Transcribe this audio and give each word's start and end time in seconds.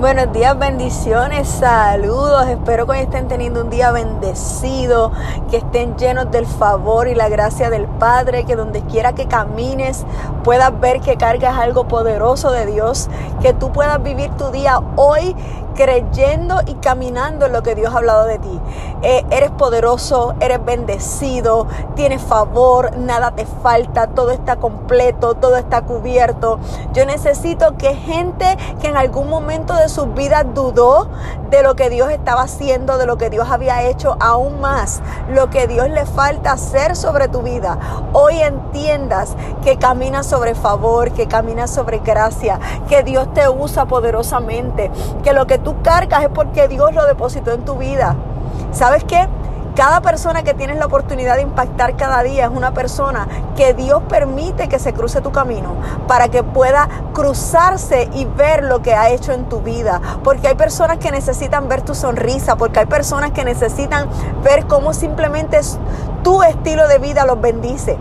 Buenos 0.00 0.32
días, 0.32 0.56
bendiciones, 0.56 1.48
saludos. 1.48 2.46
Espero 2.46 2.86
que 2.86 2.92
hoy 2.92 2.98
estén 3.00 3.26
teniendo 3.26 3.62
un 3.62 3.68
día 3.68 3.90
bendecido, 3.90 5.10
que 5.50 5.56
estén 5.56 5.96
llenos 5.96 6.30
del 6.30 6.46
favor 6.46 7.08
y 7.08 7.16
la 7.16 7.28
gracia 7.28 7.68
del 7.68 7.86
Padre, 7.86 8.44
que 8.44 8.54
donde 8.54 8.82
quiera 8.82 9.16
que 9.16 9.26
camines 9.26 10.06
puedas 10.44 10.78
ver 10.78 11.00
que 11.00 11.16
cargas 11.16 11.58
algo 11.58 11.88
poderoso 11.88 12.52
de 12.52 12.66
Dios, 12.66 13.08
que 13.42 13.52
tú 13.52 13.72
puedas 13.72 14.00
vivir 14.00 14.30
tu 14.36 14.52
día 14.52 14.80
hoy 14.94 15.34
creyendo 15.78 16.60
y 16.66 16.74
caminando 16.74 17.46
en 17.46 17.52
lo 17.52 17.62
que 17.62 17.76
Dios 17.76 17.94
ha 17.94 17.98
hablado 17.98 18.24
de 18.24 18.40
ti. 18.40 18.60
Eh, 19.02 19.24
eres 19.30 19.52
poderoso, 19.52 20.34
eres 20.40 20.64
bendecido, 20.64 21.68
tienes 21.94 22.20
favor, 22.20 22.96
nada 22.96 23.30
te 23.30 23.46
falta, 23.46 24.08
todo 24.08 24.32
está 24.32 24.56
completo, 24.56 25.34
todo 25.34 25.56
está 25.56 25.82
cubierto. 25.82 26.58
Yo 26.94 27.06
necesito 27.06 27.76
que 27.76 27.94
gente 27.94 28.56
que 28.80 28.88
en 28.88 28.96
algún 28.96 29.30
momento 29.30 29.72
de 29.76 29.87
su 29.88 30.06
vida 30.06 30.44
dudó 30.44 31.08
de 31.50 31.62
lo 31.62 31.74
que 31.74 31.90
Dios 31.90 32.10
estaba 32.10 32.42
haciendo, 32.42 32.98
de 32.98 33.06
lo 33.06 33.16
que 33.16 33.30
Dios 33.30 33.48
había 33.50 33.82
hecho, 33.84 34.16
aún 34.20 34.60
más 34.60 35.00
lo 35.30 35.50
que 35.50 35.66
Dios 35.66 35.88
le 35.88 36.06
falta 36.06 36.52
hacer 36.52 36.96
sobre 36.96 37.28
tu 37.28 37.42
vida, 37.42 37.78
hoy 38.12 38.40
entiendas 38.40 39.36
que 39.62 39.78
caminas 39.78 40.26
sobre 40.26 40.54
favor, 40.54 41.12
que 41.12 41.26
caminas 41.26 41.70
sobre 41.70 41.98
gracia, 41.98 42.58
que 42.88 43.02
Dios 43.02 43.32
te 43.32 43.48
usa 43.48 43.86
poderosamente, 43.86 44.90
que 45.22 45.32
lo 45.32 45.46
que 45.46 45.58
tú 45.58 45.82
cargas 45.82 46.22
es 46.22 46.30
porque 46.30 46.68
Dios 46.68 46.94
lo 46.94 47.06
depositó 47.06 47.52
en 47.52 47.64
tu 47.64 47.76
vida. 47.76 48.16
¿Sabes 48.72 49.04
qué? 49.04 49.28
Cada 49.78 50.00
persona 50.00 50.42
que 50.42 50.54
tienes 50.54 50.76
la 50.76 50.86
oportunidad 50.86 51.36
de 51.36 51.42
impactar 51.42 51.96
cada 51.96 52.24
día 52.24 52.46
es 52.46 52.50
una 52.50 52.74
persona 52.74 53.28
que 53.56 53.74
Dios 53.74 54.02
permite 54.08 54.68
que 54.68 54.80
se 54.80 54.92
cruce 54.92 55.20
tu 55.20 55.30
camino 55.30 55.76
para 56.08 56.26
que 56.26 56.42
pueda 56.42 56.88
cruzarse 57.12 58.10
y 58.12 58.24
ver 58.24 58.64
lo 58.64 58.82
que 58.82 58.94
ha 58.94 59.10
hecho 59.10 59.30
en 59.30 59.48
tu 59.48 59.60
vida. 59.60 60.00
Porque 60.24 60.48
hay 60.48 60.56
personas 60.56 60.98
que 60.98 61.12
necesitan 61.12 61.68
ver 61.68 61.82
tu 61.82 61.94
sonrisa, 61.94 62.56
porque 62.56 62.80
hay 62.80 62.86
personas 62.86 63.30
que 63.30 63.44
necesitan 63.44 64.08
ver 64.42 64.66
cómo 64.66 64.92
simplemente 64.92 65.60
tu 66.24 66.42
estilo 66.42 66.88
de 66.88 66.98
vida 66.98 67.24
los 67.24 67.40
bendice 67.40 67.96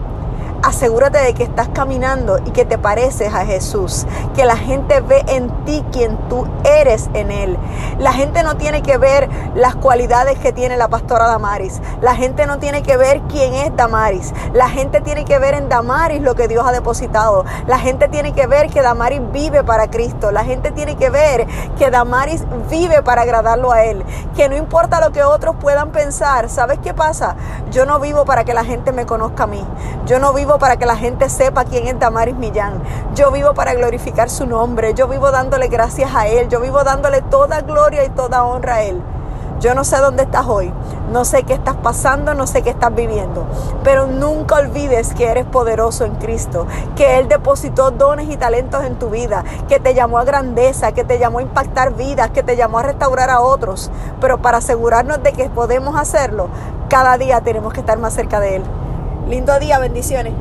asegúrate 0.68 1.20
de 1.20 1.34
que 1.34 1.44
estás 1.44 1.70
caminando 1.70 2.40
y 2.46 2.52
que 2.52 2.66
te 2.66 2.78
pareces 2.78 3.34
a 3.34 3.46
Jesús, 3.46 4.06
que 4.36 4.44
la 4.44 4.58
gente 4.58 5.00
ve 5.00 5.24
en 5.28 5.50
ti 5.64 5.84
quien 5.94 6.18
tú 6.28 6.46
eres 6.66 7.10
en 7.14 7.32
Él. 7.32 7.58
La 8.00 8.12
gente 8.12 8.44
no 8.44 8.58
tiene 8.58 8.82
que 8.82 8.98
ver 8.98 9.30
las 9.56 9.76
cualidades 9.76 10.38
que 10.40 10.52
tiene 10.52 10.76
la 10.76 10.90
pastora 10.90 11.28
Damaris, 11.28 11.82
la 12.02 12.16
gente 12.16 12.46
no 12.46 12.60
tiene 12.60 12.84
que 12.84 12.98
ver 12.98 13.22
quién 13.30 13.54
es 13.54 13.74
Damaris, 13.78 14.34
la 14.54 14.70
gente 14.70 15.00
tiene 15.00 15.24
que 15.24 15.40
ver 15.40 15.54
en 15.54 15.70
Damaris 15.70 16.22
lo 16.22 16.36
que 16.36 16.50
Dios 16.50 16.66
ha 16.68 16.74
depositado, 16.74 17.46
la 17.66 17.80
gente 17.80 18.10
tiene 18.10 18.34
que 18.34 18.46
ver 18.46 18.70
que 18.70 18.82
Damaris 18.82 19.22
vive 19.32 19.64
para 19.64 19.90
Cristo, 19.90 20.32
la 20.32 20.44
gente 20.44 20.72
tiene 20.72 20.98
que 20.98 21.10
ver 21.10 21.48
que 21.78 21.90
Damaris 21.90 22.44
vive 22.70 23.02
para 23.04 23.22
agradarlo 23.22 23.72
a 23.72 23.84
Él, 23.84 24.04
que 24.36 24.50
no 24.50 24.58
importa 24.58 25.00
lo 25.00 25.14
que 25.14 25.24
otros 25.24 25.56
puedan 25.62 25.92
pensar, 25.92 26.50
¿sabes 26.50 26.78
qué 26.84 26.94
pasa? 26.94 27.38
Yo 27.72 27.86
no 27.86 28.02
vivo 28.02 28.26
para 28.26 28.44
que 28.44 28.54
la 28.54 28.66
gente 28.66 28.92
me 28.92 29.06
conozca 29.06 29.44
a 29.44 29.48
mí, 29.48 29.66
yo 30.06 30.20
no 30.20 30.34
vivo 30.34 30.57
para 30.58 30.78
que 30.78 30.86
la 30.86 30.96
gente 30.96 31.30
sepa 31.30 31.66
quién 31.66 31.88
es 31.88 32.00
Damaris 32.00 32.36
Millán. 32.36 32.82
Yo 33.16 33.32
vivo 33.32 33.54
para 33.54 33.74
glorificar 33.74 34.30
su 34.30 34.46
nombre. 34.46 34.94
Yo 34.94 35.08
vivo 35.08 35.32
dándole 35.32 35.68
gracias 35.68 36.14
a 36.16 36.28
Él. 36.28 36.48
Yo 36.50 36.60
vivo 36.60 36.84
dándole 36.84 37.22
toda 37.22 37.62
gloria 37.62 38.04
y 38.06 38.10
toda 38.10 38.44
honra 38.44 38.76
a 38.76 38.84
Él. 38.84 39.02
Yo 39.60 39.74
no 39.74 39.84
sé 39.84 39.98
dónde 39.98 40.22
estás 40.22 40.46
hoy, 40.46 40.72
no 41.12 41.26
sé 41.26 41.42
qué 41.42 41.54
estás 41.54 41.76
pasando, 41.78 42.36
no 42.36 42.46
sé 42.46 42.62
qué 42.62 42.70
estás 42.70 42.94
viviendo, 42.94 43.48
pero 43.84 44.06
nunca 44.06 44.58
olvides 44.58 45.16
que 45.16 45.26
eres 45.32 45.46
poderoso 45.46 46.06
en 46.06 46.14
Cristo, 46.16 46.68
que 46.96 47.18
Él 47.18 47.28
depositó 47.28 47.90
dones 47.90 48.30
y 48.30 48.38
talentos 48.38 48.84
en 48.84 49.00
tu 49.00 49.10
vida, 49.10 49.44
que 49.68 49.80
te 49.80 49.96
llamó 49.96 50.20
a 50.20 50.26
grandeza, 50.26 50.92
que 50.92 51.04
te 51.04 51.18
llamó 51.18 51.40
a 51.40 51.42
impactar 51.42 51.96
vidas, 51.96 52.30
que 52.30 52.44
te 52.44 52.56
llamó 52.56 52.78
a 52.78 52.84
restaurar 52.84 53.32
a 53.32 53.42
otros, 53.42 53.90
pero 54.22 54.44
para 54.44 54.60
asegurarnos 54.60 55.24
de 55.24 55.34
que 55.34 55.50
podemos 55.50 56.00
hacerlo, 56.00 56.50
cada 56.88 57.18
día 57.18 57.42
tenemos 57.42 57.74
que 57.74 57.80
estar 57.80 57.98
más 57.98 58.14
cerca 58.14 58.40
de 58.40 58.58
Él. 58.58 58.64
Lindo 59.28 59.58
día, 59.58 59.80
bendiciones. 59.80 60.34